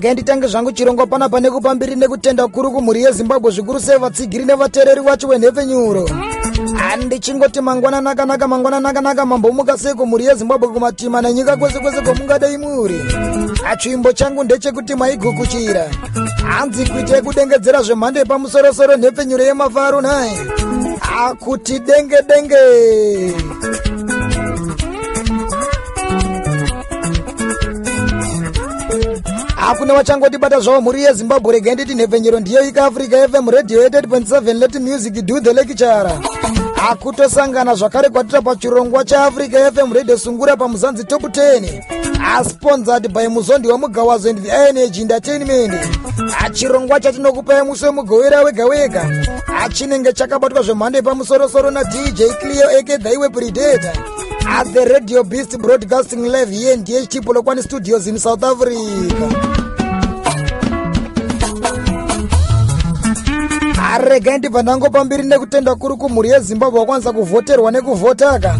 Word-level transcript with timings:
aregai 0.00 0.14
nditange 0.14 0.46
zvangu 0.46 0.72
chirongwa 0.72 1.06
panapa 1.06 1.40
nekupa 1.40 1.74
mbiri 1.74 1.96
nekutenda 1.96 2.46
kukuru 2.46 2.72
kumhuri 2.72 3.02
yezimbabwe 3.02 3.50
zvikuru 3.50 3.80
sei 3.80 3.98
vatsigiri 3.98 4.44
nevateereri 4.44 5.00
vacho 5.00 5.28
wenhepfenyuro 5.28 6.08
handichingoti 6.74 7.60
mangwana 7.60 8.00
nakanaka 8.00 8.48
mangwana 8.48 8.80
nakanaka 8.80 9.26
mambomuka 9.26 9.78
sei 9.78 9.94
kumhuri 9.94 10.24
yezimbabwe 10.24 10.68
kumatima 10.68 11.22
nenyika 11.22 11.56
kwese 11.56 11.78
kwese 11.78 12.00
kwamungadai 12.00 12.58
muri 12.58 13.00
achimbo 13.70 14.12
changu 14.12 14.44
ndechekuti 14.44 14.94
maigukuchira. 14.94 15.90
Hanzi 16.48 16.86
kuitai 16.86 17.22
kudengedzera 17.22 17.82
zvemhando 17.82 18.20
yepamusorosoro 18.20 18.96
nhepfenyuro 18.96 19.44
yemafaro 19.44 20.00
nai. 20.00 20.30
Akuti 21.26 21.78
denge 21.78 22.16
denge 22.28 22.56
hakuna 29.70 29.94
vachangotibata 29.94 30.60
zvavo 30.60 30.80
mhuri 30.80 31.02
yezimbabwe 31.02 31.52
regai 31.52 31.74
nditi 31.74 31.94
nhepfenyero 31.94 32.40
ndiyo 32.40 32.68
ikaafrica 32.68 33.28
fm 33.28 33.50
radio 33.50 33.88
8.7 33.88 34.54
let 34.54 34.74
music 34.74 35.24
do 35.24 35.40
the 35.40 35.52
lecturer 35.52 36.20
hakutosangana 36.74 37.74
zvakare 37.74 38.08
kwatita 38.08 38.42
pachirongwa 38.42 39.04
cheafrica 39.04 39.72
fm 39.74 39.92
radio 39.92 40.18
sungura 40.18 40.56
pamuzanzi 40.56 41.04
top 41.04 41.22
10 41.22 41.82
asponzad 42.36 43.08
by 43.08 43.28
muzondi 43.28 43.68
wamugawazo 43.68 44.30
and 44.30 44.42
the 44.42 44.50
energy 44.68 45.00
entertainment. 45.02 45.74
Achirongwa 46.38 47.00
chatinokupai 47.00 47.62
musi 47.62 47.84
wemugowera 47.84 48.42
wega 48.42 48.66
wega 48.66 49.26
achinenge 49.58 50.12
chakabatwa 50.12 50.62
zvemhando 50.62 50.98
yepamusorosoro 50.98 51.70
nadj 51.70 52.22
cleo 52.40 52.70
eke 52.78 52.96
dhaiwe 52.96 53.28
predator. 53.28 53.92
At 54.48 54.72
the 54.72 54.84
radio 54.84 55.24
beast 55.24 55.58
broadcasting 55.58 56.28
live 56.28 56.50
here 56.50 56.72
in 56.72 56.84
dht 56.84 57.20
polokwane 57.24 57.62
studios 57.62 58.06
in 58.06 58.18
south 58.18 58.42
africa 58.42 59.59
aregai 63.94 64.38
ndibva 64.38 64.62
ndangopa 64.62 65.04
mbiri 65.04 65.22
nekutenda 65.22 65.74
kuri 65.74 65.96
kumhuri 65.96 66.30
yezimbabwe 66.30 66.80
wakwanisa 66.80 67.12
kuvhoterwa 67.12 67.70
nekuvhotaka. 67.70 68.56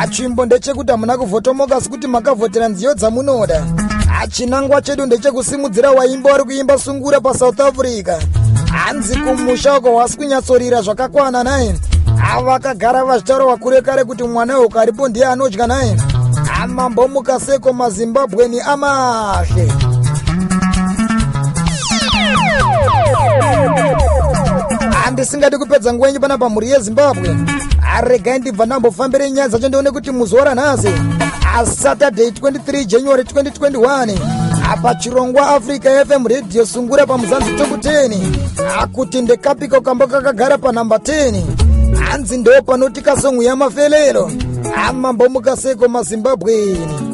Achimbo 0.00 0.46
ndechekuti 0.46 0.90
hamuna 0.90 1.16
kuvhotomokasi 1.18 1.88
kuti 1.88 2.06
makavhotera 2.06 2.68
nziyo 2.68 2.94
dzamunoda. 2.94 3.66
Achinangwa 4.22 4.82
chedu 4.82 5.06
ndechekusimudzira 5.06 5.90
waimba 5.90 6.30
wari 6.32 6.44
kuimba 6.44 6.78
sungura 6.78 7.20
pasouth 7.20 7.60
africa. 7.60 8.18
Hanzi 8.72 9.16
kumusha 9.16 9.78
uko 9.78 9.94
wasi 9.94 10.16
kunyatsorira 10.16 10.82
zvakakwana 10.82 11.44
naye 11.44 11.74
avakagara 12.30 13.04
vachitaura 13.04 13.44
vakure 13.46 13.82
kare 13.82 14.04
kuti 14.04 14.22
mwana 14.22 14.58
wehuku 14.58 14.78
aripo 14.78 15.08
ndiye 15.08 15.26
anodya 15.26 15.66
naye 15.66 15.96
amambomuka 16.62 17.40
seko 17.40 17.72
mazimbabweni 17.72 18.60
amahle 18.60 19.72
handisingadi 25.16 25.56
kupedza 25.58 25.92
nguva 25.92 26.06
yenyu 26.08 26.20
pana 26.20 26.38
pamhuri 26.38 26.70
yezimbabwe. 26.70 27.36
Aregai 27.94 28.38
ndibva 28.38 28.66
ndambofambire 28.66 29.30
nyaya 29.30 29.48
dzacho 29.48 29.68
ndione 29.68 29.90
kuti 29.90 30.10
muzuva 30.10 30.44
ranhasi 30.44 30.88
asaturday 31.56 32.28
23 32.30 32.84
january 32.84 33.22
2021 33.22 34.16
apa 34.72 34.94
chirongwa 34.94 35.48
africa 35.48 36.04
fm 36.08 36.26
radio 36.26 36.66
sungura 36.66 37.06
pamuzanzi 37.06 37.52
toku 37.52 37.74
10 37.74 38.16
akuti 38.82 39.20
ndekapika 39.22 39.78
ukambo 39.78 40.06
kakagara 40.06 40.58
panhamba 40.58 40.96
10 40.96 41.42
hanzi 42.10 42.36
ndo 42.38 42.62
panoti 42.62 43.00
kasongu 43.00 43.42
yamafelero 43.42 44.30
amambomuka 44.88 45.56
seko 45.56 45.88
mazimbabweni 45.88 47.11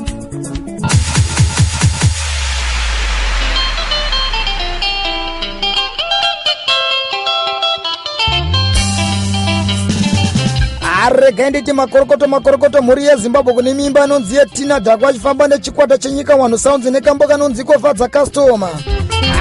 aregai 11.08 11.50
nditi 11.50 11.72
makorokoto 11.72 12.26
makorokoto 12.28 12.82
mhuri 12.82 13.04
yezimbabwe 13.04 13.52
kune 13.52 13.74
mimba 13.74 14.02
anonzi 14.04 14.36
yetina 14.36 14.78
dhako 14.80 15.06
achifamba 15.06 15.48
nechikwata 15.48 15.98
chenyika 15.98 16.36
wanhu 16.36 16.58
sounds 16.58 16.86
nekambo 16.86 17.26
kanonzi 17.26 17.64
kofadza 17.64 18.08
castoma 18.08 18.68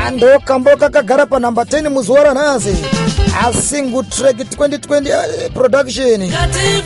ando 0.07 0.39
kambo 0.39 0.69
kakagara 0.77 1.25
panhamba 1.25 1.63
10 1.63 1.89
muzuva 1.89 2.23
ranhasi. 2.23 2.75
Asingu 3.47 4.03
track 4.03 4.37
2020 4.37 5.47
uh, 5.47 5.53
production. 5.53 6.29
Zvanzi 6.29 6.81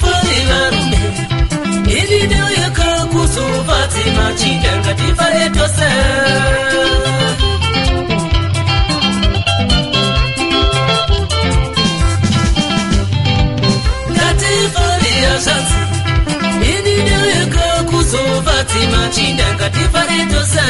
kuzovatima 19.13 19.15
chinda 19.15 19.45
ngatifaretosa 19.55 20.65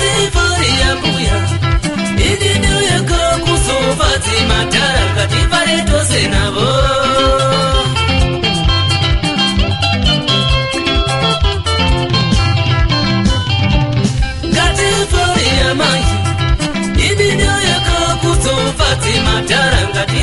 ngatifariyabuya 0.00 1.36
ini 2.28 2.50
neweka 2.62 3.22
kuzovatima 3.44 4.58
tara 4.72 5.02
ngatifaretose 5.14 6.28
navo 6.28 6.68
darangatii. 19.48 20.19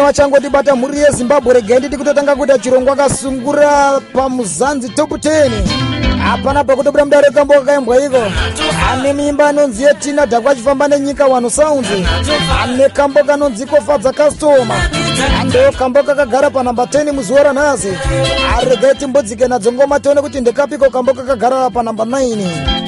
Hakuna 0.00 0.12
vachangotibata 0.12 0.76
mhuri 0.76 0.98
yezimbabwe 0.98 1.54
regai 1.54 1.78
nditi 1.78 1.96
kutotanga 1.96 2.36
kuita 2.36 2.58
chirongwa 2.58 2.92
akasungura 2.92 4.00
pamuzanzi 4.12 4.88
top 4.88 5.10
10 5.12 5.50
hapana 6.18 6.64
pakutobuda 6.64 7.04
mudare 7.04 7.26
rekambo 7.28 7.54
kakaimbwa 7.54 8.04
iko. 8.04 8.22
Ane 8.92 9.12
mimba 9.12 9.48
anonzi 9.48 9.82
yetina 9.82 10.26
dhako 10.26 10.48
achifamba 10.48 10.88
nenyika 10.88 11.26
wano 11.26 11.50
sounds 11.50 11.88
ane 12.62 12.88
kambo 12.88 13.24
kanonzi 13.24 13.66
kofadza 13.66 14.12
castoma 14.12 14.74
ando 15.40 15.72
kambo 15.78 16.02
kakagara 16.02 16.50
panhamba 16.50 16.84
10 16.84 17.12
muzuva 17.12 17.42
ranhasi. 17.42 17.88
Aregai 18.58 18.94
timbodzike 18.94 19.48
nadzo 19.48 19.72
ngoma 19.72 20.00
tione 20.00 20.20
kuti 20.22 20.40
ndekapiko 20.40 20.90
kambo 20.90 21.14
kakagara 21.14 21.70
panhamba 21.70 22.04
9 22.04 22.79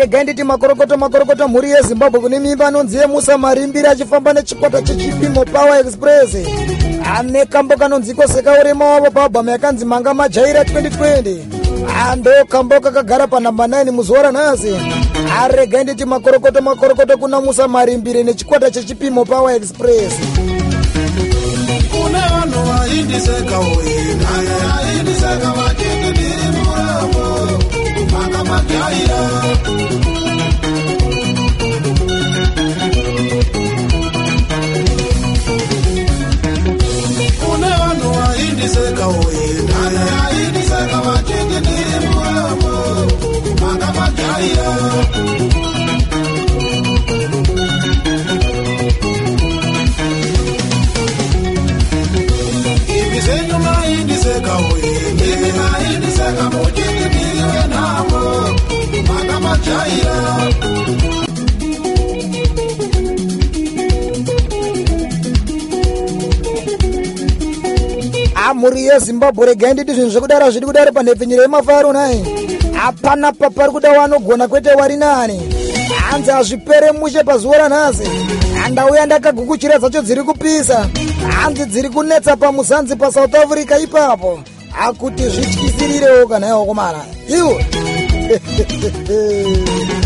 aregai 0.00 0.22
nditi 0.24 0.44
makorokoto 0.44 0.96
makorokoto 0.96 1.48
mhuri 1.48 1.70
yezimbabwe 1.70 2.20
kune 2.20 2.38
mimba 2.38 2.66
anonzi 2.66 2.96
yemusa 2.96 3.38
marimbiri 3.38 3.86
achifamba 3.86 4.32
nechikwata 4.32 4.82
chechipimo 4.82 5.44
power 5.44 5.80
express. 5.86 6.36
Ane 7.18 7.46
kambo 7.46 7.76
kanonzi 7.76 8.14
kosekaurema 8.14 8.84
wavo 8.84 9.10
paalbhamu 9.10 9.50
yakanzi 9.50 9.84
manga 9.84 10.14
majaira 10.14 10.62
2020 10.62 11.36
ando 12.10 12.30
kambo 12.48 12.80
kakagara 12.80 13.26
panhamba 13.26 13.66
9 13.66 13.90
muzuva 13.90 14.22
ranhasi. 14.22 14.74
Aregai 15.40 15.84
nditi 15.84 16.04
makorokoto 16.04 16.62
makorokoto 16.62 17.16
kuna 17.18 17.40
musa 17.40 17.68
marimbiri 17.68 18.24
nechikwata 18.24 18.70
chechipimo 18.70 19.24
power 19.24 19.54
express. 19.56 20.12
Kune 21.90 22.18
vanhu 22.30 22.62
vaindiseka 22.72 23.58
uinaye 23.60 24.56
aindiseka 24.88 25.48
matiki 25.56 26.10
ndiri 26.10 26.48
muramo. 26.56 27.30
Manga 28.12 28.44
majaira 28.44 29.18
ndiseka 54.20 54.56
uyeni 54.74 55.52
naye 55.52 55.98
ndiseka 55.98 56.44
mujini 56.50 57.04
ndiriwe 57.08 57.66
nawo 57.68 58.50
makamajaira 59.08 60.14
mhuri 68.54 68.86
yezimbabwe 68.86 69.46
regai 69.46 69.72
nditi 69.72 69.94
zvinhu 69.94 70.10
zvekudaro 70.10 70.50
zviri 70.50 70.66
kudaro 70.66 70.92
panhepfenyuro 70.92 71.42
yemafaro 71.42 71.92
nai. 71.92 72.24
Hapana 72.72 73.32
papari 73.32 73.72
kuda 73.72 73.90
wanogona 73.90 74.48
kwete 74.48 74.70
wari 74.70 74.96
nani. 74.96 75.40
Hanzi 76.10 76.30
hazvipere 76.30 76.92
mushe 76.92 77.24
pazuva 77.24 77.58
ranhasi 77.58 78.39
handauya 78.70 79.06
ndakagukuchira 79.06 79.78
dzacho 79.78 80.02
dziri 80.02 80.22
kupisa. 80.22 80.88
Hanzi 81.30 81.64
dziri 81.66 81.88
kunetsa 81.90 82.36
pamuzanzi 82.36 82.96
pasouth 82.96 83.34
africa 83.34 83.78
ipapo. 83.82 84.40
Akuti 84.80 85.28
zvityisirirewo 85.28 86.26
kana 86.28 86.48
iwo 86.48 86.60
akuno 86.60 86.82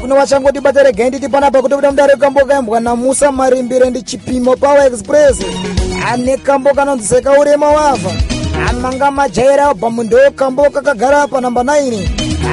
vachangoti 0.00 0.60
bata 0.60 0.82
regai 0.82 1.08
nditi 1.08 1.28
panapa 1.28 1.62
kutobuda 1.62 1.90
mudare 1.90 2.16
kambo 2.16 2.44
kaimbwa 2.44 2.80
namusa 2.80 3.32
marimbire 3.32 3.90
ndi 3.90 4.02
chipimo 4.02 4.56
power 4.56 4.86
express. 4.86 5.38
Ane 6.12 6.36
kambo 6.36 6.70
kanonzi 6.74 7.06
sekaurema 7.08 7.66
wavha 7.68 8.10
amanga 8.70 9.10
majaira 9.10 9.68
albhamu 9.68 10.02
ndo 10.02 10.18
kambo 10.36 10.70
kakagara 10.70 11.26
panhamba 11.28 11.62
9 11.62 12.08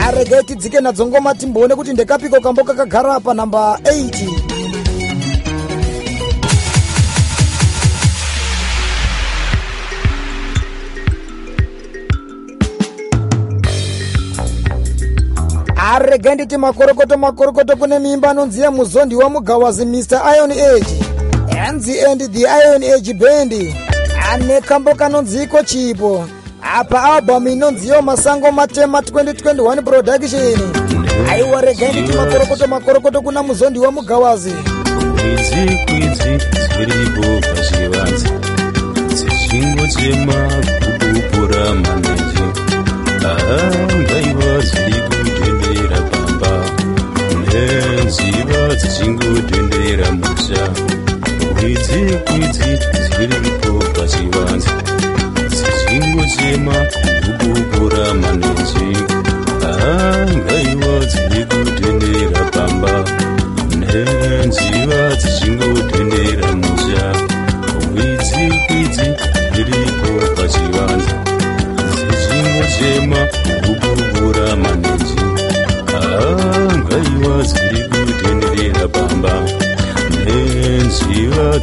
aregai 0.07 0.44
tidzike 0.44 0.80
nadzo 0.81 1.06
ngoma 1.07 1.36
timboone 1.36 1.75
kuti 1.75 1.94
ndekapiko 1.94 2.39
kambo 2.41 2.63
kakagara 2.63 3.19
panhamba 3.19 3.80
8 3.83 4.49
aregai 16.00 16.36
nditi 16.36 16.57
makorokoto 16.57 17.18
makorokoto 17.18 17.75
kune 17.75 18.00
mimba 18.00 18.30
anonzi 18.30 18.62
yemuzondi 18.62 19.16
wamugawazi 19.16 19.86
mr 19.86 20.22
iron 20.36 20.51
age. 20.51 20.96
Hanzi 21.57 22.00
and 22.06 22.22
the 22.34 22.48
iron 22.48 22.84
age 22.84 23.13
band. 23.13 23.54
Ane 24.31 24.62
kambo 24.62 24.96
kanonziko 24.96 25.63
chipo. 25.63 26.25
Apa 26.62 27.04
albhamu 27.04 27.50
inonziyo 27.50 28.01
masango 28.01 28.51
matema 28.51 29.00
2021 29.00 29.81
production. 29.84 30.60
Aiwa 31.31 31.62
regai 31.62 31.92
nditi 31.94 32.18
makorokoto 32.18 32.68
makorokoto 32.68 33.22
kuna 33.22 33.44
muzondi 33.44 33.80
wamugawazi 33.80 34.54
kwidzi 35.16 35.86
kwidzi 35.86 36.46
dziripo 36.78 37.48
pachivanze 37.56 38.30
dzichingochema 39.07 40.34
kukupura 40.80 41.74
maneji 41.74 42.40
nenziva 48.80 48.88
dzichingodendera 48.88 50.08
musha 50.12 50.64
kwidzi 51.58 52.00
kwidzi 52.26 52.70
dziripo 53.04 53.72
pachivanze 53.96 54.72
dzichingochema 55.52 56.76
kukupura 57.24 58.14
maneji 58.14 59.09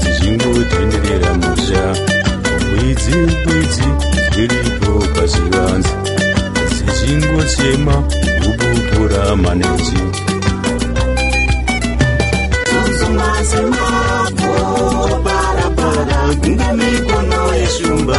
dzichingotenderera 0.00 1.30
musha. 1.40 1.84
Kwidzi 2.68 3.18
kwidzi 3.44 3.86
dziripo 4.32 4.92
pachivanze 5.14 5.94
dzichingochema 6.68 7.94
kukupura 8.42 9.36
maneji 9.36 9.96
kunge 16.40 16.72
mikono 16.72 17.54
yeshumba 17.54 18.18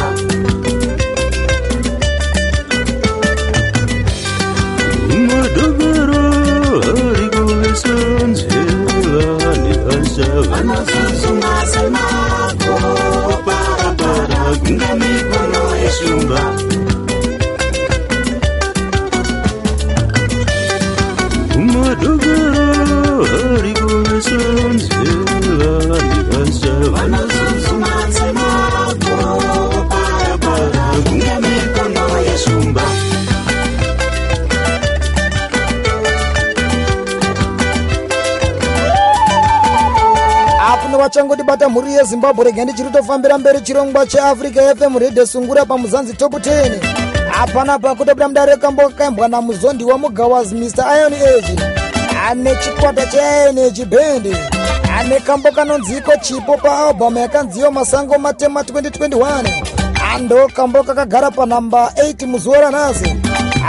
nevashava 10.17 10.77
kunge 14.63 14.93
mikono 14.99 15.61
yeshumba 15.83 16.39
yezimbabwe 41.97 42.45
regai 42.45 42.65
ndichirikutofambira 42.65 43.37
mberi 43.37 43.61
chirongwa 43.61 44.05
cheafrica 44.05 44.75
fm 44.79 44.97
redhe 44.97 45.25
sungura 45.25 45.65
pamuzanzi 45.65 46.13
top 46.13 46.33
10 46.33 46.71
hapana 47.31 47.79
pakutobuda 47.79 48.27
mudare 48.27 48.51
rekambo 48.51 48.81
kakaimbwa 48.81 49.27
namuzondi 49.27 49.83
wamugawazi 49.83 50.55
mr 50.55 50.85
iron 50.97 51.13
age. 51.13 51.55
Ane 52.29 52.55
chikwata 52.55 53.05
cheiron 53.05 53.57
age 53.57 53.85
band. 53.85 54.37
Ane 54.99 55.19
kambo 55.19 55.51
kanonziko 55.51 56.11
chipo 56.21 56.57
paalbhamu 56.57 57.19
yakanziyo 57.19 57.71
masango 57.71 58.17
matema 58.17 58.61
2021 58.61 59.43
ando 60.15 60.47
kambo 60.47 60.83
kakagara 60.83 61.31
panhamba 61.31 61.91
8 61.95 62.25
muzuva 62.27 62.61
ranhasi 62.61 63.15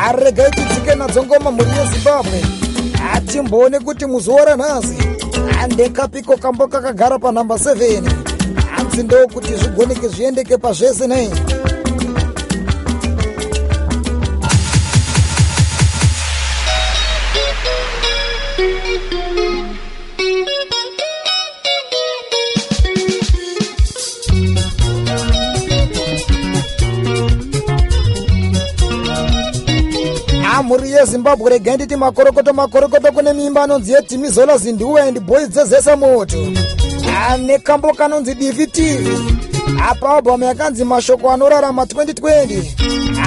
aregai 0.06 0.50
tidzike 0.50 0.94
nadzo 0.94 1.24
ngoma 1.24 1.50
mhuri 1.50 1.70
yezimbabwe. 1.78 2.42
Hatimboone 3.12 3.78
kuti 3.80 4.06
muzuva 4.06 4.44
ranhasi 4.44 4.96
handekapiko 5.60 6.36
kambo 6.36 6.66
kakagara 6.68 7.18
panhamba 7.18 7.54
7 7.54 8.02
hanzi 8.78 9.02
ndokuti 9.02 9.56
zvigoneke 9.56 10.08
zviendeke 10.08 10.56
pazvese 10.58 11.06
nei 11.06 11.30
amhuri 30.58 30.90
yezimbabwe 30.90 31.50
regai 31.50 31.76
nditi 31.76 31.96
makorokoto 31.96 32.52
makorokoto 32.52 33.12
kune 33.12 33.32
mimba 33.32 33.62
anonzi 33.62 33.92
yetimizola 33.92 34.58
zinduwa 34.58 35.02
and 35.02 35.20
boy 35.20 35.46
dzezesa 35.46 35.96
moto 35.96 36.36
ane 37.26 37.58
kambo 37.58 37.92
kanonzi 37.92 38.34
divi 38.34 38.66
tv 38.66 39.08
apa 39.90 40.16
albhamu 40.16 40.44
yakanzi 40.44 40.84
mashoko 40.84 41.30
anorarama 41.30 41.82
2020 41.84 42.62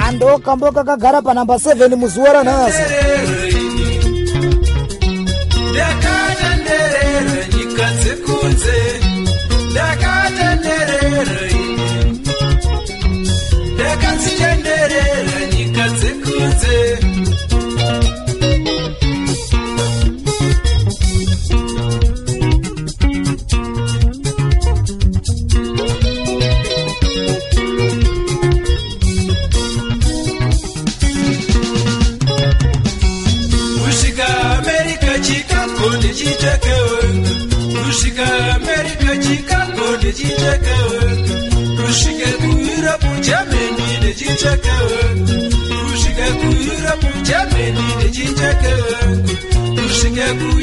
ando 0.07 0.37
kambo 0.37 0.71
kakagara 0.71 1.21
panhamba 1.21 1.55
7 1.55 1.95
muzuva 1.95 2.33
ranhasi 2.33 2.83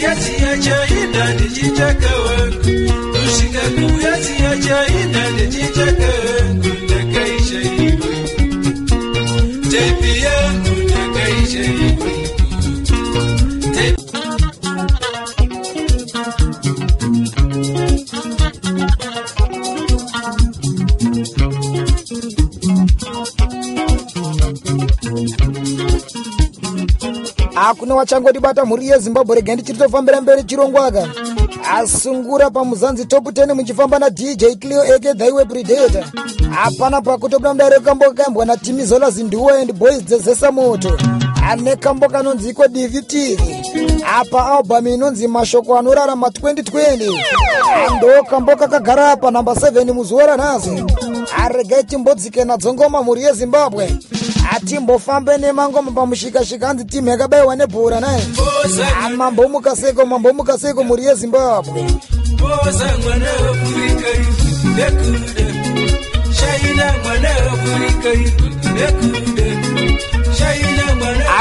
ya 0.02 0.12
ciye-ciye 0.22 1.12
da 1.14 1.24
dijin 1.38 1.74
jaka 1.74 2.17
hakuna 28.08 28.28
wachangotibata 28.28 28.64
mhuri 28.64 28.88
yezimbabwe 28.88 29.36
rega 29.36 29.54
ndichitofambira 29.54 30.20
mberi 30.20 30.44
chirongwaka 30.44 31.08
asungura 31.76 32.50
pamuzanzi 32.50 33.04
top 33.04 33.24
10 33.26 33.54
muchifamba 33.54 33.98
nadj 33.98 34.44
clio 34.60 34.82
ake 34.94 35.12
dhaiwe 35.12 35.44
predator. 35.44 36.04
Hapana 36.50 37.00
pakutobuda 37.02 37.52
mudare 37.54 37.80
kambokambwa 37.80 38.46
natimizola 38.46 39.10
zinduwo 39.10 39.50
and 39.50 39.72
boys 39.72 40.04
dzezesa 40.04 40.52
moto. 40.52 40.98
Ane 41.50 41.76
kambo 41.76 42.08
kanonzi 42.08 42.48
iko 42.48 42.68
divi 42.68 43.02
tv 43.02 43.38
apa 44.18 44.46
album 44.56 44.86
inonzi 44.86 45.28
mashoko 45.28 45.78
anorarama 45.78 46.28
2020 46.28 47.12
ando 47.88 48.22
kambo 48.30 48.56
kakagara 48.56 49.16
panhamba 49.16 49.52
7 49.52 49.92
muzuva 49.92 50.26
ranhasi 50.26 50.84
aregai 51.36 51.84
timbodzike 51.84 52.44
nadzongoma 52.44 53.02
mhuri 53.02 53.22
yezimbabwe 53.22 53.96
hatimbofambe 54.50 55.38
nemangoma 55.38 55.90
pamushikashika 55.90 56.66
hanzi 56.66 56.84
timu 56.84 57.08
yakabayiwa 57.08 57.56
nebhura 57.56 58.00
naye 58.00 58.22
mambo 59.16 59.48
mukaseko 59.48 60.06
mambo 60.06 60.32
mukaseko 60.32 60.84
mhuri 60.84 61.04
yezimbabwe. 61.04 61.84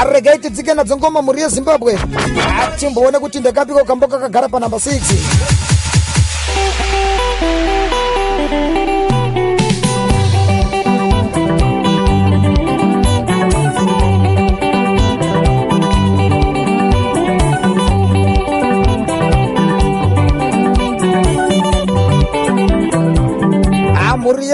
Aregai 0.00 0.38
tidzike 0.38 0.74
nadzongoma 0.74 1.22
mhuri 1.22 1.40
yezimbabwe. 1.42 1.94
Hatimboone 2.56 3.18
kuti 3.18 3.40
ndekapiko 3.40 3.84
kambo 3.84 4.06
kakagara 4.06 4.48
panhamba 4.48 4.76
6 4.76 4.98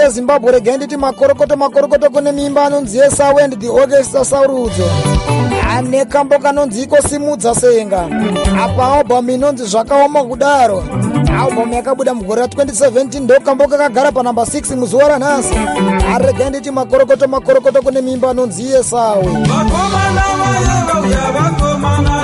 yezimbabwe 0.05 0.51
regai 0.51 0.77
nditi 0.77 0.97
makorokoto 0.97 1.55
makorokoto 1.55 2.09
kune 2.09 2.31
mimba 2.31 2.65
anonzi 2.65 2.99
esau 2.99 3.39
and 3.39 3.59
the 3.59 3.69
orchestra 3.69 4.25
saurudzo 4.25 4.89
ane 5.69 6.05
kambo 6.05 6.39
kanonzi 6.39 6.81
iko 6.83 6.97
simudza 7.09 7.55
senga. 7.55 8.07
Apa 8.63 8.93
albhamu 8.93 9.31
inonzi 9.31 9.65
zvakaoma 9.65 10.23
kudaro. 10.23 10.83
Albhamu 11.41 11.73
yakabuda 11.73 12.13
mugore 12.13 12.41
ra2017 12.41 13.19
ndo 13.19 13.39
kambo 13.39 13.67
kakagara 13.67 14.11
panhamba 14.11 14.43
6 14.43 14.75
muzuva 14.75 15.07
ranhasi. 15.07 15.55
Aregai 16.13 16.49
nditi 16.49 16.71
makorokoto 16.71 17.27
makorokoto 17.27 17.81
kune 17.81 18.01
mimba 18.01 18.29
anonzi 18.29 18.73
esau 18.73 19.21
vakomana 19.23 20.23
vaya 20.39 20.85
vauya 20.87 21.31
vakomana 21.31 22.14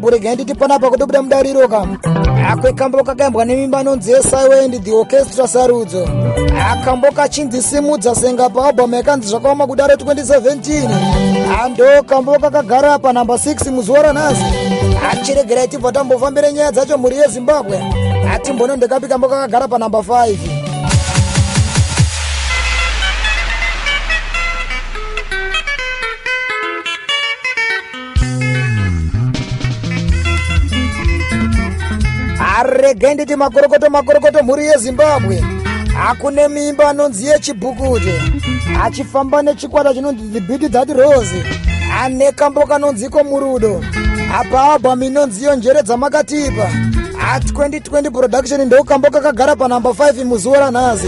yezimbabwe 0.00 0.10
regai 0.10 0.34
nditi 0.34 0.54
panapa 0.54 0.90
kutobuda 0.90 1.22
mudariro 1.22 1.68
kam? 1.68 1.98
Akwekambo 2.50 3.04
kakaimbwa 3.04 3.44
nemimba 3.44 3.78
anonzi 3.78 4.12
esau 4.12 4.52
and 4.52 4.84
the 4.84 4.92
orchestra 4.92 5.46
sarudzo. 5.46 6.08
Akambo 6.72 7.10
kachinzi 7.12 7.62
simudza 7.62 8.14
senga 8.14 8.48
paalbhamu 8.48 8.94
yakanzi 8.94 9.28
zvakaoma 9.28 9.66
kudaro 9.66 9.94
2017 9.94 10.88
ando 11.62 12.02
kambo 12.06 12.38
kakagara 12.38 12.98
panhamba 12.98 13.34
6 13.34 13.70
muzuva 13.70 14.02
ranhasi. 14.02 14.44
Achiregerai 15.12 15.68
tibva 15.68 15.92
tambofambire 15.92 16.52
nyaya 16.52 16.72
dzacho 16.72 16.98
mhuri 16.98 17.16
yezimbabwe. 17.16 17.78
Hatimbono 18.28 18.76
ndekapi 18.76 19.08
kambo 19.08 19.28
kakagara 19.28 19.68
panhamba 19.68 19.98
5 19.98 20.59
aregai 32.80 33.14
nditi 33.14 33.36
makorokoto 33.36 33.90
makorokoto 33.90 34.42
mhuri 34.42 34.66
yezimbabwe. 34.66 35.44
Hakune 35.94 36.48
mimba 36.48 36.88
anonzi 36.88 37.26
yechibhukute 37.26 38.14
achifamba 38.82 39.42
nechikwata 39.42 39.94
chinonzi 39.94 40.22
the 40.32 40.40
bit 40.40 40.72
that 40.72 40.88
rose. 40.88 41.44
Ane 42.02 42.32
kambo 42.32 42.60
kanonziko 42.66 43.24
murudo. 43.24 43.84
Apa 44.40 44.72
albhamu 44.72 45.04
inonziyo 45.04 45.54
njere 45.56 45.82
dzamakatipa 45.82 46.70
a2020 47.34 48.10
production 48.10 48.64
ndo 48.64 48.84
kambo 48.84 49.10
kakagara 49.10 49.56
panhamba 49.56 49.90
5 49.90 50.24
muzuva 50.24 50.60
ranhasi 50.60 51.06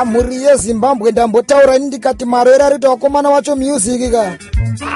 amhuri 0.00 0.42
yezimbabwe 0.42 1.12
ndambotaura 1.12 1.76
ini 1.76 1.86
ndikati 1.86 2.24
marwere 2.24 2.64
ariti 2.64 2.86
wakomana 2.86 3.30
wacho 3.30 3.56
music 3.56 4.10
ka. 4.12 4.38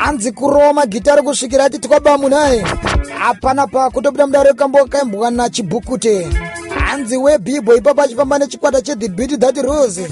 Hanzi 0.00 0.33
kurova 0.33 0.73
magitari 0.73 1.22
kusvikira 1.22 1.64
ati 1.64 1.79
twabamu 1.79 2.29
naye 2.29 2.64
hapana 3.18 3.66
pa 3.66 3.90
kutobuda 3.90 4.27
mudare 4.27 4.53
kambo 4.53 4.85
kaimbwa 4.85 5.31
nachibhukute. 5.31 6.29
Hanzi 6.87 7.16
webhibho 7.16 7.75
ipapo 7.77 8.03
achifamba 8.03 8.38
nechikwata 8.38 8.81
cheThe 8.83 9.09
beat 9.09 9.40
that 9.40 9.57
rose. 9.59 10.09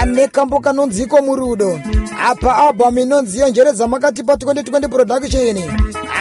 Ane 0.00 0.28
kambo 0.28 0.60
kanonziko 0.60 1.22
murudo. 1.22 1.80
Apa 2.26 2.56
album 2.56 2.98
inonzi 2.98 3.40
yenjere 3.40 3.72
dzamakatipa 3.72 4.32
2020 4.34 4.88
production 4.88 5.56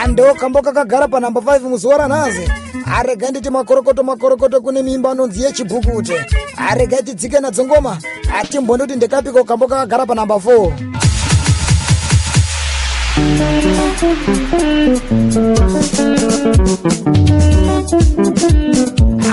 andokamba 0.04 0.62
kakagara 0.62 1.08
panhamba 1.08 1.42
5 1.42 1.70
musi 1.70 1.88
waranhasi 1.88 2.52
haregai 2.86 3.32
nditi 3.32 3.50
makorokoto 3.50 4.04
makorokoto 4.04 4.62
kune 4.62 4.82
mimba 4.82 5.12
anonzi 5.12 5.44
yechibhukute 5.44 6.26
haregai 6.56 7.04
tidzike 7.04 7.40
nadzo 7.40 7.66
ngoma 7.66 7.98
hatimbondoti 8.32 8.96
ndekapika 8.96 9.42
ukambo 9.42 9.68
kakagara 9.68 10.06
panhamba 10.06 10.36
4 10.36 10.72
Thank 17.86 18.38
you. 18.38 18.43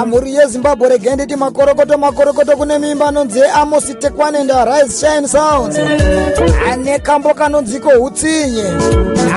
Amhuri 0.00 0.34
yezimbabwe 0.34 0.88
regai 0.88 1.14
nditi 1.14 1.36
makorokoto 1.36 1.98
makorokoto 1.98 2.56
kune 2.56 2.78
mimba 2.78 3.08
anonzi 3.08 3.42
amosi 3.54 3.94
tekwanenda 3.94 4.64
rise 4.64 5.06
shine 5.06 5.28
sounds. 5.28 5.78
Ane 6.72 6.98
kambo 6.98 7.34
kanonziko 7.34 7.88
utsinye 7.88 8.64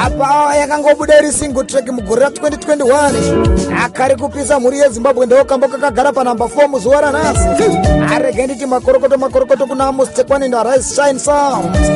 apa 0.05 0.55
yakangobuda 0.55 1.19
iri 1.19 1.31
single 1.31 1.63
track 1.63 1.87
mugore 1.91 2.25
ra2021 2.25 3.83
akari 3.85 4.15
kupisa 4.15 4.59
mhuri 4.59 4.79
yezimbabwe 4.79 5.25
ndoo 5.25 5.43
kambo 5.43 5.67
kakagara 5.67 6.11
panhamba 6.11 6.45
4 6.45 6.67
muzuva 6.67 7.01
ranhasi 7.01 7.63
aregai 8.15 8.45
nditi 8.47 8.65
makorokoto 8.65 9.17
makorokoto 9.17 9.65
kuna 9.67 9.87
amosi 9.87 10.11
tekwanenda 10.13 10.63
rise 10.63 10.95
shine 10.95 11.19
sounds 11.19 11.89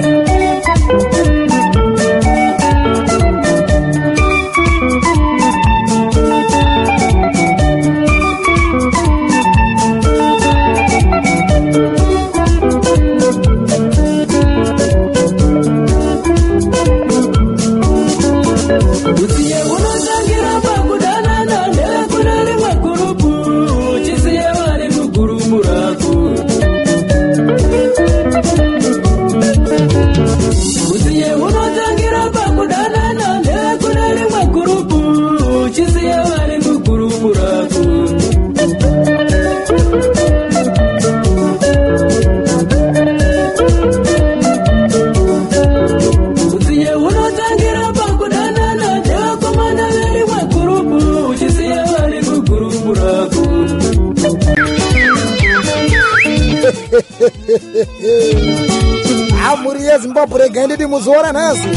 amhuri 59.51 59.83
yezimbabwe 59.85 60.39
regai 60.41 60.65
nditi 60.65 60.85
muzuva 60.85 61.21
ranhasi 61.21 61.67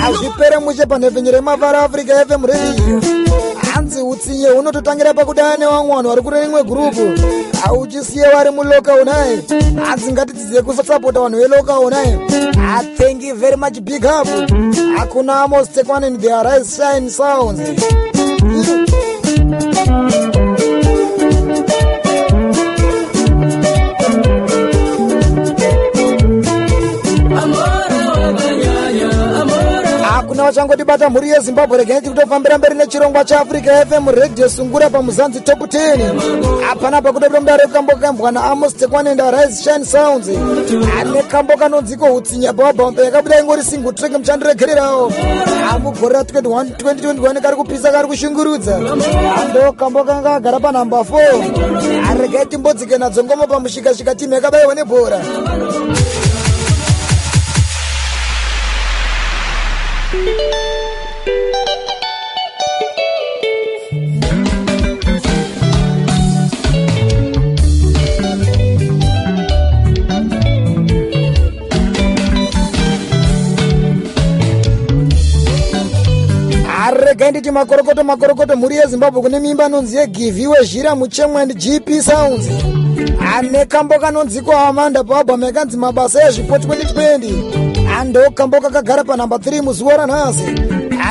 hazvipere 0.00 0.58
mushe 0.58 0.86
panhepfenyero 0.86 1.36
yemavara 1.36 1.82
africa 1.82 2.24
fm 2.28 2.44
radio. 2.46 3.00
Hanzi 3.74 4.02
utsinye 4.02 4.48
hunototangira 4.48 5.14
pakudana 5.14 5.56
nevamwe 5.56 5.94
vanhu 5.96 6.08
vari 6.08 6.22
kune 6.22 6.40
rimwe 6.40 6.62
gurupu. 6.62 7.12
Hauchisiye 7.62 8.30
vari 8.30 8.50
muloka 8.50 8.94
unai 8.94 9.42
hanzi 9.84 10.12
ngatidzidzire 10.12 10.62
kusapota 10.62 11.20
vanhu 11.20 11.38
veloka 11.38 11.78
unai 11.80 12.18
thank 12.98 13.22
you 13.22 13.34
very 13.34 13.56
much 13.56 13.80
big 13.80 14.04
up. 14.04 14.28
Hakuna 14.96 15.42
amos 15.42 15.68
tekwanen 15.68 16.18
the 16.20 16.28
rise 16.44 16.76
shine 16.76 17.10
sounds 17.10 17.60
hakuna 30.50 30.66
vachangotibata 30.66 31.10
mhuri 31.10 31.28
yezimbabwe 31.30 31.78
regai 31.78 32.00
tikutofambira 32.00 32.58
mberi 32.58 32.74
nechirongwa 32.74 33.24
cheafrica 33.24 33.86
fm 33.86 34.08
radio 34.08 34.48
sungura 34.48 34.90
pamuzanzi 34.90 35.40
top 35.40 35.58
10 35.60 36.60
hapana 36.60 37.02
pakutopira 37.02 37.40
mudare 37.40 37.66
kambo 37.66 37.96
kaimbwa 37.96 38.32
naamos 38.32 38.74
tekwanenda 38.74 39.30
rise 39.30 39.62
shine 39.62 39.84
sounds. 39.84 40.28
Ane 40.28 41.22
kambo 41.22 41.56
kanonziko 41.56 42.14
utsinya 42.14 42.52
pawabhampa 42.52 43.02
yakabuda 43.02 43.40
ingori 43.40 43.62
single 43.62 43.92
track 43.92 44.12
muchandiregererawo 44.12 45.12
amugore 45.70 46.14
ra 46.14 46.22
2021 46.22 47.40
kari 47.40 47.56
kupisa 47.56 47.92
kari 47.92 48.08
kushungurudza. 48.08 48.76
Ando 48.76 49.72
kambo 49.72 50.04
kanga 50.04 50.30
kagara 50.30 50.60
panhamba 50.60 50.98
4 50.98 52.10
aregai 52.10 52.46
timbodzike 52.46 52.98
nadzo 52.98 53.24
ngoma 53.24 53.46
pamushikashika 53.46 54.14
timu 54.14 54.34
yakabayiwa 54.34 54.74
nebhora 54.74 55.20
aregai 77.20 77.30
nditi 77.30 77.50
makorokoto 77.50 78.04
makorokoto 78.04 78.56
mhuri 78.56 78.76
yezimbabwe 78.76 79.22
kune 79.22 79.40
mimba 79.40 79.64
anonzi 79.64 79.96
yegiviwe 79.96 80.62
zhira 80.62 80.94
muchemwe 80.94 81.42
and 81.42 81.54
gp 81.54 82.02
sounds. 82.02 82.46
Ane 83.36 83.64
kambo 83.66 83.98
kanonziko 83.98 84.52
amanda 84.52 85.04
paabhamu 85.04 85.44
yakanzi 85.44 85.76
mabasa 85.76 86.28
ezvipo 86.28 86.56
2020 86.56 88.00
ando 88.00 88.30
kambo 88.30 88.60
kakagara 88.60 89.04
panhamba 89.04 89.36
3 89.36 89.62
muzuva 89.62 89.96
ranhasi. 89.96 90.44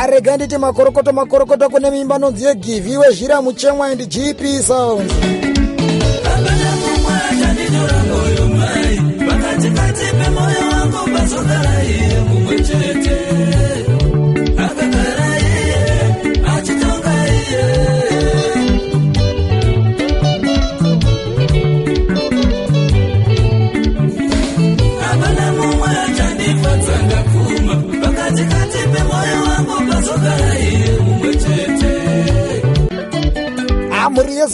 Aregai 0.02 0.38
nditi 0.38 0.58
makorokoto 0.58 1.14
makorokoto 1.14 1.70
kune 1.70 1.92
mimba 1.92 2.16
anonzi 2.16 2.46
yegiviwe 2.46 3.12
zhira 3.12 3.42
muchemwe 3.42 3.92
and 3.92 4.08
gp 4.08 4.64
sounds 4.64 5.14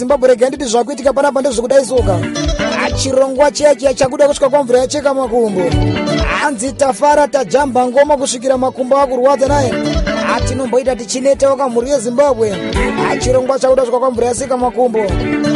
yezimbabwe 0.06 0.28
rega 0.30 0.48
nditi 0.48 0.66
zvakuitika 0.66 1.14
panapa 1.14 1.42
ndezvekudaisuka 1.42 2.20
chirongwa 2.96 3.52
chiya 3.52 3.76
chiya 3.76 3.94
chakuda 3.94 4.28
kusvika 4.28 4.50
kwamvura 4.50 4.80
yacheka 4.80 5.14
makumbo. 5.14 5.62
Hanzi 6.42 6.72
tafara 6.72 7.28
tajamba 7.28 7.88
ngoma 7.88 8.18
kusvikira 8.18 8.58
makumbo 8.58 8.98
akurwadza 8.98 9.48
naye. 9.48 9.74
Atinomboita 10.36 10.96
tichineteuka 10.96 11.70
mhuri 11.70 11.90
yezimbabwe. 11.90 12.56
Chirongwa 13.20 13.60
chakuda 13.60 13.82
kusvika 13.82 14.00
kwamvura 14.00 14.28
yasika 14.28 14.58
makumbo. 14.58 15.00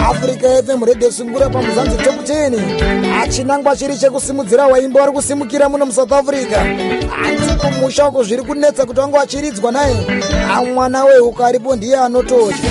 Africa 0.10 0.64
fm 0.66 0.84
radio 0.84 1.12
sungura 1.12 1.50
pamuzanzi 1.50 1.98
top 1.98 2.16
10 2.16 3.22
achinangwa 3.24 3.76
chiri 3.76 3.98
chekusimudzira 3.98 4.68
waimbo 4.68 5.00
vari 5.00 5.12
kusimukira 5.12 5.70
muno 5.70 5.86
musouth 5.86 6.12
africa. 6.12 6.58
Hanzi 7.10 7.54
kumusha 7.62 8.08
uko 8.08 8.24
zviri 8.24 8.44
kunetsa 8.44 8.86
kuti 8.86 9.00
wange 9.00 9.18
wachiridzwa 9.18 9.72
naye. 9.72 9.96
Amwana 10.56 11.04
wehuka 11.04 11.46
aripo 11.46 11.76
ndiye 11.76 11.98
anotodya 11.98 12.70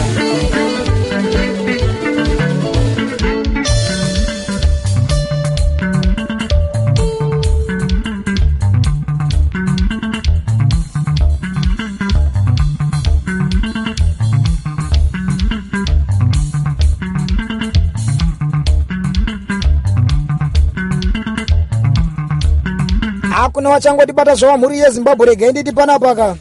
hakuna 23.48 23.70
wachangotibata 23.70 24.34
zvava 24.34 24.58
mhuri 24.58 24.78
yezimbabwe 24.78 25.26
regai 25.26 25.50
nditi 25.50 25.72
panapaka 25.72 26.36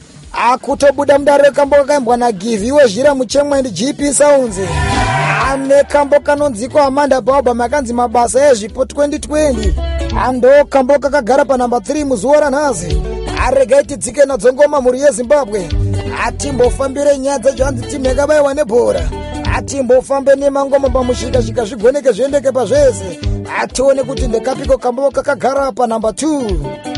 akutobuda 0.51 1.19
mudare 1.19 1.43
rekambo 1.43 1.75
kakaimbwa 1.75 2.17
nagivi 2.17 2.71
wezhira 2.71 3.15
muchemwendi 3.15 3.69
gp 3.69 4.13
sounds 4.13 4.55
ane 5.51 5.83
kambo 5.83 6.19
kanonziko 6.19 6.79
amanda 6.79 7.21
baobam 7.21 7.61
akanzi 7.61 7.93
mabasa 7.93 8.49
ezvipo 8.51 8.83
2020 8.83 9.71
ando 10.25 10.65
kambo 10.65 10.99
kakagara 10.99 11.45
panhamba 11.45 11.77
3 11.77 12.05
muzuva 12.05 12.39
ranhasi 12.39 13.01
aregai 13.45 13.85
tidzike 13.85 14.25
nadzo 14.25 14.53
ngoma 14.53 14.81
mhuri 14.81 15.01
yezimbabwe 15.01 15.69
atimbofambire 16.25 17.17
nyaya 17.17 17.39
dzacho 17.39 17.65
hanzi 17.65 17.87
timu 17.87 18.05
yakabayiwa 18.05 18.53
nebhora. 18.53 19.01
Atimbofambe 19.55 20.35
nemangoma 20.35 20.89
pamushikashika 20.89 21.65
zvigoneke 21.65 22.11
zviendeke 22.11 22.51
pazvese 22.51 23.19
atione 23.59 24.03
kuti 24.03 24.27
ndekapiko 24.27 24.77
kambo 24.77 25.11
kakagara 25.11 25.71
panhamba 25.71 26.09
2 26.09 26.96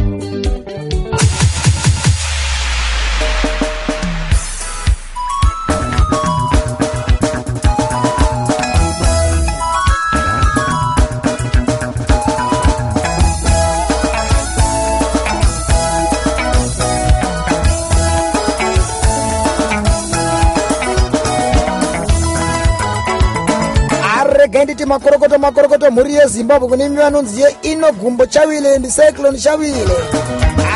regai 24.59 24.65
nditi 24.65 24.85
makorokoto 24.85 25.37
makorokoto 25.39 25.91
mhuri 25.91 26.13
yezimbabwe 26.15 26.67
kune 26.69 26.85
imi 26.85 26.97
vanonzi 26.97 27.41
yeino 27.41 27.91
chawile 28.25 28.77
ndi 28.79 28.87
cyclone 28.91 29.37
chawile 29.39 29.95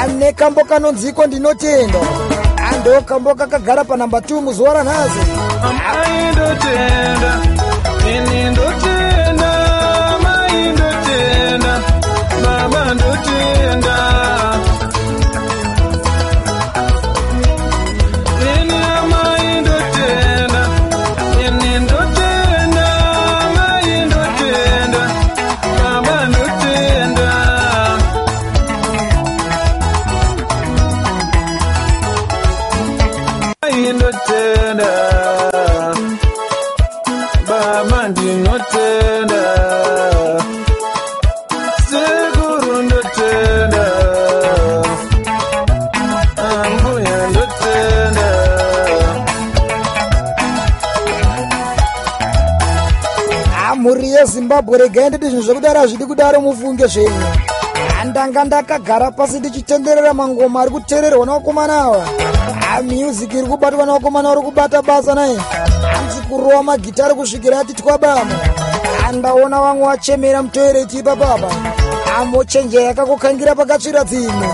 ane 0.01 0.31
kambo 0.33 0.63
kanonziko 0.63 1.27
ndinotenda 1.27 1.99
ando 2.71 3.01
kambo 3.01 3.35
kakagara 3.35 3.83
panhamba 3.83 4.19
2 4.19 4.41
muzuva 4.41 4.73
ranhasi 4.73 5.19
maindotenda 5.77 7.31
ini 8.09 8.49
ndotenda 8.51 9.51
maindotenda 10.23 11.81
baba 12.43 12.93
ndotenda 12.93 13.95
mhuri 54.23 54.35
yezimbabwe 54.35 54.77
regai 54.77 55.09
nditi 55.09 55.29
zvinhu 55.29 55.43
zvekudaro 55.43 55.79
hazvidi 55.79 56.05
kudaro 56.05 56.41
mufunge 56.41 56.87
zvenyu. 56.87 57.27
Handanga 57.97 58.43
ndakagara 58.43 59.11
pasi 59.11 59.39
ndichitenderera 59.39 60.13
mangoma 60.13 60.61
ari 60.61 60.71
kuteererwa 60.71 61.25
navakomana 61.25 61.83
ava. 61.83 62.05
Hamusic 62.59 63.33
iri 63.33 63.47
kubatwa 63.47 63.85
navakomana 63.85 64.29
vari 64.29 64.41
kubata 64.41 64.81
basa 64.81 65.15
naye. 65.15 65.37
Hanzi 65.93 66.21
kurova 66.29 66.63
magitari 66.63 67.13
kusvikira 67.13 67.59
ati 67.59 67.73
twabama. 67.73 68.35
Handaona 69.03 69.61
vamwe 69.61 69.87
vachemera 69.87 70.43
mutoireti 70.43 70.97
ipapapa. 70.99 71.49
Amochenja 72.19 72.81
yakakukangira 72.81 73.55
pakatsvira 73.55 74.03
dzimwe. 74.03 74.47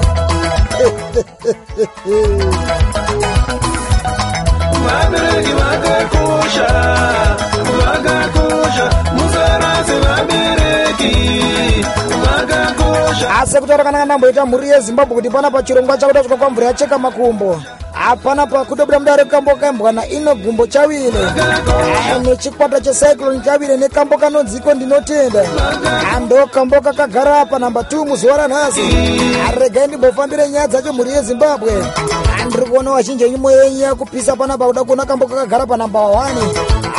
Vabereki 4.85 5.53
vakakosha 5.59 6.67
vakakosha 7.79 9.08
asi 13.41 13.59
kutaura 13.59 13.83
kana 13.83 13.97
kanamboita 13.99 14.45
mhuri 14.45 14.69
yezimbabwe 14.69 15.15
kuti 15.15 15.29
pana 15.29 15.51
pachirongwa 15.51 15.97
chakuda 15.97 16.23
svika 16.23 16.37
kwamvura 16.37 16.67
yacheka 16.67 16.97
makumbo. 16.97 17.61
Hapana 17.93 18.47
pakutobuda 18.47 18.99
mudare 18.99 19.25
kambo 19.25 19.55
kaimbwa 19.55 19.91
naino 19.91 20.35
gumbo 20.35 20.67
chawile. 20.67 21.19
Nechikwata 22.21 22.81
checyclone 22.81 23.39
chawile 23.45 23.77
nekambo 23.77 24.17
kanonziko 24.17 24.73
ndinotenda. 24.73 25.45
Ando 26.15 26.47
kambo 26.47 26.81
kakagara 26.81 27.45
panhamba 27.45 27.81
2 27.81 28.05
muzuva 28.07 28.37
ranhasi. 28.37 28.81
Aregai 29.47 29.87
ndimbofambire 29.87 30.49
nyaya 30.49 30.67
dzacho 30.67 30.93
mhuri 30.93 31.11
yezimbabwe. 31.11 31.71
Andiri 32.41 32.65
kuona 32.65 32.91
vazhinji 32.91 33.23
enyumo 33.23 33.51
yenyu 33.51 33.79
yakupisa 33.81 34.35
panapa 34.35 34.65
kuda 34.65 34.83
kuona 34.83 35.05
kambo 35.05 35.27
kakagara 35.27 35.65
panhamba 35.65 35.99
1 35.99 36.29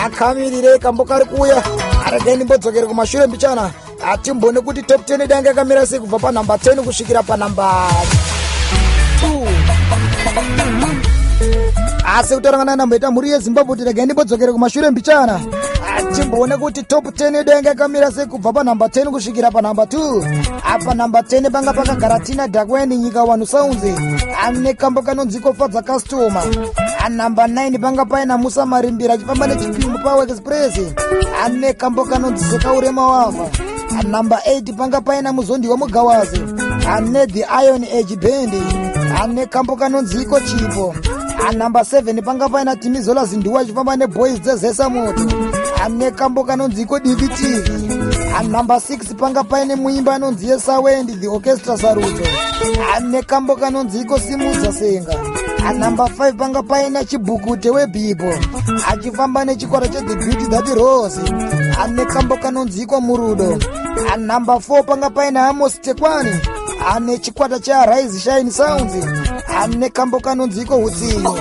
akamirirei 0.05 0.79
kambo 0.79 1.05
kari 1.05 1.25
kuuya 1.25 1.63
aregai 2.07 2.37
ndimbodzokere 2.37 2.87
kumashure 2.87 3.27
mbichana 3.27 3.71
hatimbone 4.05 4.61
kuti 4.61 4.83
top 4.83 5.01
10 5.09 5.27
danga 5.27 5.49
yakamira 5.49 5.87
sei 5.87 6.01
kubva 6.01 6.19
panhamba 6.19 6.55
10 6.57 6.83
kusvikira 6.83 7.23
panhamba 7.23 7.89
2 9.23 9.49
asi 12.17 12.35
kutorangana 12.35 12.77
namboita 12.77 13.11
mhuri 13.11 13.31
yezimbabwe 13.31 13.69
kuti 13.77 13.85
regai 13.85 14.05
ndimbodzokere 14.05 14.53
kumashure 14.53 14.91
mbichana. 14.91 15.41
Timboone 16.15 16.57
kuti 16.57 16.83
top 16.83 17.05
10 17.05 17.37
yedu 17.37 17.51
yanga 17.53 17.69
yakamira 17.69 18.11
sei 18.13 18.27
kubva 18.27 18.53
panhamba 18.53 18.87
10 18.87 19.11
kusvikira 19.11 19.51
panhamba 19.51 19.85
2 19.85 20.45
apa 20.65 20.95
nhamba 20.95 21.21
10 21.21 21.51
panga 21.51 21.73
pakagara 21.73 22.21
tina 22.21 22.49
dakweni 22.49 22.97
nyika 22.97 23.25
wanhu 23.25 23.47
saunzi 23.47 23.95
ane 24.43 24.75
kambo 24.75 25.03
kanonziko 25.03 25.53
fadza 25.55 25.83
customa 25.83 26.43
anhamba 27.05 27.47
9 27.47 27.79
panga 27.81 28.05
paina 28.05 28.39
musa 28.39 28.67
marimbira 28.67 29.15
achifamba 29.15 29.47
nechipimo 29.47 29.99
pawork 29.99 30.31
express. 30.31 30.81
Ane 31.45 31.73
kambo 31.73 32.05
kanonzi 32.05 32.45
sekaurema 32.45 33.07
wafa 33.07 33.51
nhamba 34.03 34.41
8 34.47 34.77
panga 34.77 35.01
paina 35.01 35.33
muzondi 35.33 35.69
wemugawazi 35.69 36.41
ane 36.89 37.27
the 37.27 37.45
iron 37.45 37.85
age 37.85 38.17
band. 38.17 38.53
Ane 39.23 39.47
kambo 39.47 39.77
kanonziko 39.77 40.41
chipo. 40.41 40.95
Anhamba 41.49 41.81
7 41.81 42.23
panga 42.23 42.49
paina 42.49 42.77
timizola 42.77 43.25
zindiwa 43.25 43.61
achifamba 43.61 43.97
neboys 43.97 44.41
dzezesa 44.41 44.89
moto 44.89 45.23
ane 45.85 46.11
kambo 46.11 46.45
kanonziko 46.45 46.99
dvtv 46.99 47.71
anhamba 48.39 48.77
6 48.77 49.15
panga 49.15 49.45
paine 49.45 49.75
muimba 49.77 50.15
anonzi 50.15 50.49
yesawendi 50.49 51.13
the 51.17 51.29
orchestra 51.29 51.79
sarudzo 51.79 52.23
ane 52.97 53.23
kambo 53.23 53.57
kanonziko 53.57 54.19
simudza 54.19 54.73
senga. 54.73 55.15
Anhamba 55.67 56.05
5 56.05 56.33
panga 56.33 56.63
paina 56.63 57.05
chibhukute 57.05 57.71
webhibo 57.71 58.35
achifamba 58.89 59.45
nechikwata 59.45 59.89
cheThe 59.89 60.15
beauty 60.17 60.47
that 60.47 60.69
rose. 60.69 61.21
Ane 61.83 62.05
kambo 62.05 62.37
kanonziko 62.37 63.01
murudo 63.01 63.59
anhamba 64.13 64.55
4 64.55 64.83
panga 64.85 65.11
paina 65.11 65.49
amos 65.49 65.81
tekwani. 65.81 66.31
Ane 66.95 67.19
chikwata 67.19 67.59
chearise 67.61 68.21
shine 68.21 68.51
sounds. 68.51 68.93
Ane 69.63 69.89
kambo 69.91 70.21
kanonziko 70.21 70.77
utsinyo 70.77 71.37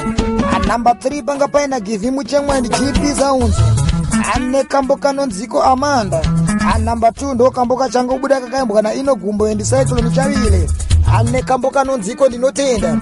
anhamba 0.55 0.91
3 0.91 1.23
panga 1.23 1.47
paina 1.47 1.79
givi 1.79 2.11
muchemwendi 2.11 2.69
gp 2.69 3.15
sounds. 3.19 3.55
Ane 4.35 4.63
kambo 4.63 4.95
kanonziko 4.95 5.63
amanda. 5.63 6.21
Anamba 6.75 7.09
2 7.09 7.33
ndo 7.33 7.51
kambo 7.51 7.75
kachangobuda 7.77 8.41
kakaimbwa 8.41 8.81
naino 8.81 9.15
gumbo 9.15 9.47
endicyclone 9.47 10.11
chavile. 10.11 10.69
Ane 11.17 11.41
kambo 11.41 11.69
kanonziko 11.71 12.27
ndinotenda. 12.27 12.97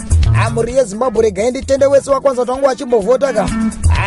Amuri 0.45 0.75
yezimbabwe 0.75 1.21
regai 1.23 1.49
nditende 1.51 1.86
wese 1.86 2.12
wakwanza 2.12 2.41
kuti 2.41 2.51
wangu 2.51 2.69
achimbovhota 2.69 3.33
ka 3.33 3.49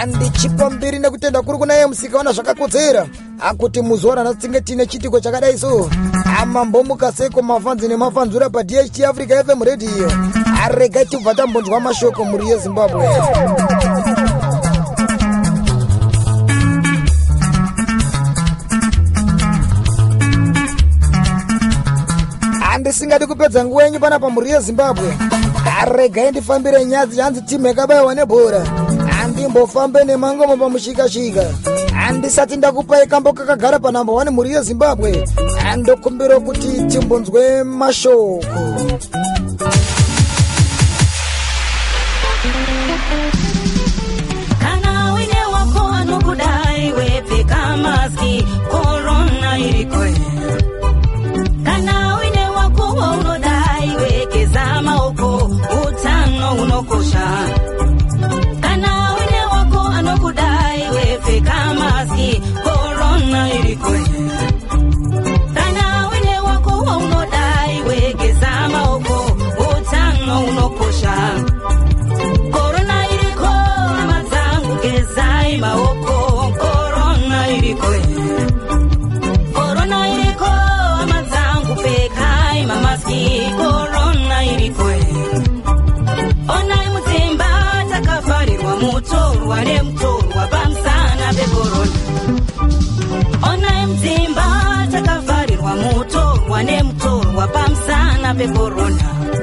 handichipa 0.01 0.71
mbiri 0.71 0.99
nekutenda 0.99 1.43
kuri 1.43 1.59
kuna 1.59 1.77
iye 1.77 1.87
musikaona 1.87 2.33
zvakakodzera. 2.33 3.07
Akuti 3.41 3.83
muzuva 3.83 4.25
nhasi 4.25 4.39
tinge 4.39 4.61
tine 4.61 4.87
chitiko 4.87 5.21
chakadai 5.21 5.59
so. 5.59 5.91
Amambomuka 6.41 7.13
seko 7.13 7.43
mafanzi 7.43 7.89
nemafanzura 7.89 8.51
padht 8.51 9.05
africa 9.05 9.45
fm 9.47 9.63
radio. 9.63 10.11
Aregai 10.65 11.07
tibva 11.07 11.35
tambonzwa 11.35 11.81
mashoko 11.81 12.25
muri 12.25 12.49
yezimbabwe. 12.49 13.09
Handisingadi 22.61 23.27
kupedza 23.27 23.65
nguva 23.65 23.85
yenyu 23.85 24.01
panapa 24.01 24.31
mhuri 24.31 24.51
yezimbabwe. 24.51 25.17
Aregai 25.81 26.31
ndifambire 26.31 26.85
nyadzi 26.85 27.21
hanzi 27.21 27.43
timu 27.43 27.67
yakabayiwa 27.67 28.15
nebhora 28.15 28.90
handimbofambe 29.41 30.05
nemangomo 30.05 30.57
pamushikashika. 30.57 31.45
Handisati 31.95 32.57
ndakupai 32.57 33.07
kambo 33.07 33.33
kakagara 33.33 33.79
panhamba 33.79 34.13
1 34.13 34.31
mhuri 34.31 34.53
yezimbabwe 34.53 35.29
handokumbira 35.63 36.41
kuti 36.41 36.69
timbonzwe 36.89 37.65
mashoko 37.65 38.45
mutorwa 88.81 89.65
nemutorwa 89.65 90.20
la 98.31 98.35
beborona. 98.35 99.40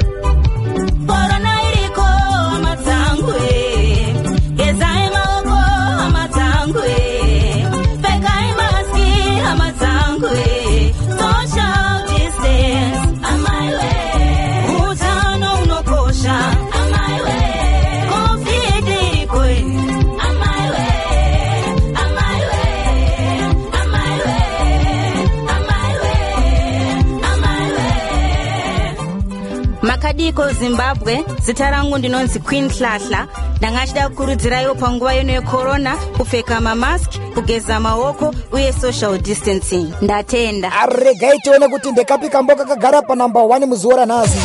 Makadiko 30.31 30.59
zimbabwe? 30.59 31.23
Zita 31.41 31.71
rangu 31.71 31.97
ndinonzi 31.97 32.39
queen 32.39 32.69
hlahla. 32.69 33.27
Ndanga 33.57 33.81
achida 33.81 34.09
kukurudziraiwo 34.09 34.75
panguva 34.75 35.13
yeno 35.13 35.33
yekorona 35.33 35.95
kupfeka 36.17 36.61
mamaski 36.61 37.19
kugeza 37.19 37.79
maoko 37.79 38.33
uye 38.51 38.73
social 38.73 39.17
distancing. 39.17 39.93
Ndatenda. 40.01 40.71
Aregai 40.71 41.39
tione 41.39 41.67
kuti 41.67 41.91
ndekapi 41.91 42.29
kambo 42.29 42.55
kakagara 42.55 43.01
panhamba 43.01 43.39
1 43.41 43.65
muzuva 43.65 43.95
ranhasi 43.95 44.37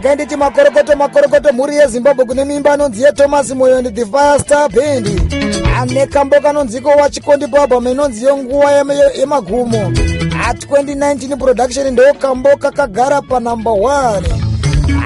aregai 0.00 0.14
nditi 0.14 0.36
makorokoto 0.36 0.96
makorokoto 0.96 1.52
mhuri 1.52 1.76
yezimbabwe 1.76 2.24
kune 2.24 2.44
mimba 2.44 2.72
anonzi 2.72 3.02
yetomasi 3.02 3.54
moyondi 3.54 3.90
the 3.90 4.06
firestar 4.06 4.68
band. 4.70 5.06
Ane 5.80 6.06
kambo 6.06 6.40
kanonziko 6.40 6.88
wachikondi 6.88 7.46
pabham 7.48 7.86
inonzi 7.86 8.24
yenguva 8.26 8.70
yemagumo 9.18 9.92
a2019 10.48 11.36
production 11.36 11.90
ndo 11.90 12.02
kambo 12.18 12.56
kakagara 12.56 13.22
panhamba 13.22 13.70
1 13.70 14.22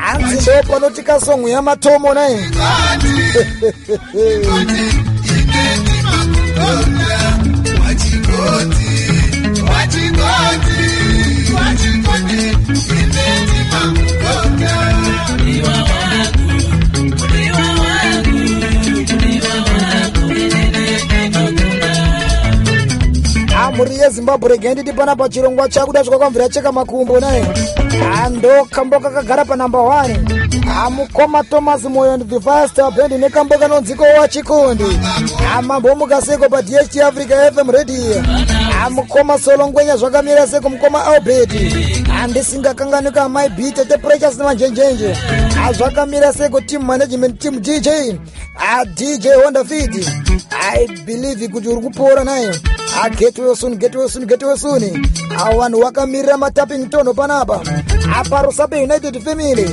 hanzi 0.00 0.42
ndo 0.42 0.62
panoti 0.72 1.02
kasongo 1.02 1.48
yamatomo 1.48 2.14
nai 2.14 2.34
amhuri 23.74 23.98
yezimbabwe 23.98 24.48
regai 24.48 24.74
nditi 24.74 24.92
panapa 24.92 25.28
chirongwa 25.28 25.68
chakuda 25.68 26.02
zvakakwamvira 26.02 26.48
cheka 26.48 26.72
makumbo 26.72 27.20
nai. 27.20 27.44
Hando 28.14 28.64
kambo 28.70 29.00
kakagara 29.00 29.44
panhamba 29.44 29.78
1 29.78 30.84
amukoma 30.84 31.42
thomas 31.42 31.82
moyo 31.82 32.18
the 32.18 32.40
faster 32.40 32.90
band 32.90 33.12
nekambo 33.12 33.58
kanonziko 33.58 34.04
wachikondi 34.04 34.84
amambomuka 35.56 36.22
seko 36.22 36.48
padht 36.48 36.96
africa 37.00 37.52
fm 37.54 37.70
radio. 37.70 38.22
Amukoma 38.84 39.38
solongwenya 39.38 39.96
zvakamira 39.96 40.46
seko 40.46 40.70
mukoma 40.70 41.04
albert. 41.06 41.50
Handisingakanganika 42.08 43.22
amai 43.22 43.48
b 43.48 43.72
tete 43.72 43.98
precious 43.98 44.38
nemanjenjenje 44.38 45.16
azvakamira 45.66 46.32
seko 46.32 46.60
team 46.60 46.82
management 46.84 47.40
team 47.40 47.60
dj 47.60 47.88
adj 48.56 49.26
honda 49.44 49.64
feed 49.64 50.06
i 50.74 50.86
believe 51.04 51.48
kuti 51.48 51.68
uri 51.68 51.80
kupora 51.80 52.24
naye 52.24 52.54
soon 53.56 53.76
getwe 53.76 54.08
soon 54.08 54.82
avo 55.38 55.58
vanhu 55.58 55.80
vakamirira 55.82 56.36
mataping 56.36 56.88
tono 56.90 57.14
panapa. 57.14 57.60
Aparosape 58.14 58.82
united 58.82 59.20
family. 59.22 59.64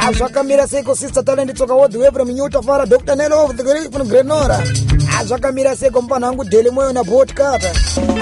Azvakamira 0.00 0.66
seko 0.66 0.94
sister 0.96 1.22
talent 1.24 1.54
tsoka 1.54 1.74
wodhiwe 1.74 2.10
from 2.12 2.28
nyutafara 2.30 2.86
dr 2.86 3.16
nelo 3.16 3.44
of 3.44 3.56
the 3.56 3.62
great 3.62 3.92
from 3.92 4.08
grenora? 4.08 4.58
Azvakamira 5.18 5.76
seko 5.76 6.02
mupanhu 6.02 6.26
wangu 6.26 6.44
deli 6.44 6.70
moyo 6.70 6.92
nabot 6.92 7.34
kata 7.34 7.72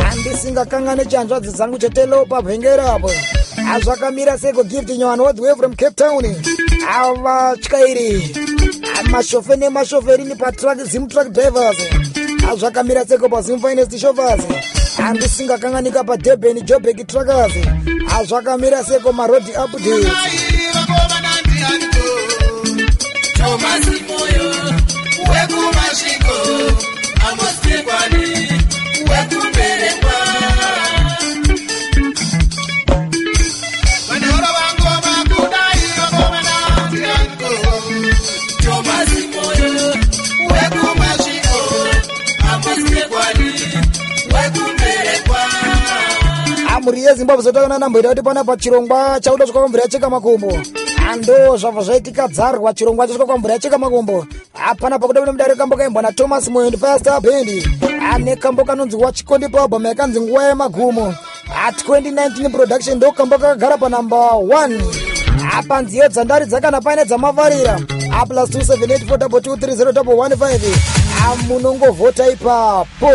handisingakangane 0.03 1.05
chanzvadzi 1.05 1.53
dzangu 1.53 1.79
chetelopa 1.79 2.43
bhengerapo 2.43 3.11
azvakamira 3.75 4.39
seko 4.39 4.65
gift 4.65 4.91
nyowani 4.91 5.23
wodhiwe 5.23 5.55
from 5.57 5.75
cape 5.75 5.95
town? 5.95 6.25
Avatyairi 6.89 8.37
mashofe 9.11 9.57
nemashoferini 9.57 10.35
patruck 10.35 10.79
zim 10.85 11.07
truck 11.07 11.29
drivers 11.33 11.77
azvakamira 12.51 13.05
seko 13.05 13.29
pazim 13.29 13.61
finest 13.61 13.93
shofers 13.99 14.43
handisingakanganika 14.99 16.05
padurban 16.05 16.57
jobek 16.69 17.07
truckers. 17.07 17.53
Azvakamira 18.19 18.83
seko 18.85 19.13
marodi 19.13 19.53
updates. 19.65 20.07
Tomasi 23.39 23.97
moyo 24.09 24.47
wekumashiko 25.31 26.18
zotakana 47.43 47.79
namboita 47.79 48.09
kuti 48.09 48.23
pana 48.23 48.45
pachirongwa 48.45 49.21
chauda 49.21 49.45
kusvika 49.45 49.61
kwamvura 49.61 49.83
yacheka 49.83 50.11
makumbo. 50.11 50.59
Ando 51.11 51.57
zvabva 51.57 51.83
zvaitika 51.83 52.29
dzarwa 52.29 52.75
chirongwa 52.75 53.07
chasvika 53.07 53.27
kwamvura 53.27 53.55
yacheka 53.55 53.79
makumbo. 53.79 54.27
Hapana 54.53 54.99
pakuda 54.99 55.21
kuti 55.21 55.33
mudare 55.33 55.55
kambo 55.55 55.77
kaimbwa 55.77 56.03
nathomas 56.03 56.49
moend 56.49 56.79
fasta 56.79 57.21
bendi 57.21 57.67
ane 58.13 58.37
kambo 58.37 58.65
kanonzi 58.65 58.97
wachikondi 58.97 59.49
pabham 59.49 59.87
yakanzi 59.87 60.21
nguva 60.21 60.45
yemagumo. 60.45 61.15
A 61.67 61.71
2019 61.71 62.51
production 62.51 62.97
ndo 62.97 63.13
kambo 63.13 63.39
kakagara 63.39 63.79
panamba 63.79 64.17
1 64.17 64.83
apa 65.59 65.83
nziyo 65.83 66.09
dzandari 66.09 66.47
dzakana 66.47 66.81
paine 66.81 67.05
dzamavarira. 67.05 67.81
A 68.13 68.27
plus 68.27 68.51
278 68.51 69.07
4 69.07 69.17
2 69.17 69.55
3 69.55 69.93
0 69.93 70.03
15 70.03 70.99
munongovhota 71.49 72.29
ipapo 72.29 73.13